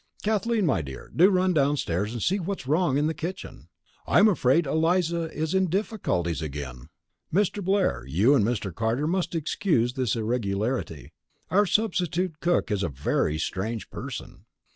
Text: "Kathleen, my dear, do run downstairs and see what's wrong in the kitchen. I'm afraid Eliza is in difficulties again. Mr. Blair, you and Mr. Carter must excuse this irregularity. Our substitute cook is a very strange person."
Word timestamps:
"Kathleen, 0.23 0.65
my 0.65 0.81
dear, 0.81 1.11
do 1.15 1.29
run 1.29 1.53
downstairs 1.53 2.11
and 2.11 2.23
see 2.23 2.39
what's 2.39 2.65
wrong 2.65 2.97
in 2.97 3.05
the 3.05 3.13
kitchen. 3.13 3.67
I'm 4.07 4.27
afraid 4.27 4.65
Eliza 4.65 5.31
is 5.31 5.53
in 5.53 5.67
difficulties 5.69 6.41
again. 6.41 6.89
Mr. 7.31 7.63
Blair, 7.63 8.03
you 8.07 8.33
and 8.33 8.43
Mr. 8.43 8.73
Carter 8.73 9.05
must 9.05 9.35
excuse 9.35 9.93
this 9.93 10.15
irregularity. 10.15 11.13
Our 11.51 11.67
substitute 11.67 12.39
cook 12.39 12.71
is 12.71 12.81
a 12.81 12.89
very 12.89 13.37
strange 13.37 13.91
person." 13.91 14.45